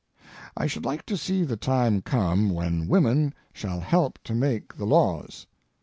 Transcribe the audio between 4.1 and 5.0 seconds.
to make the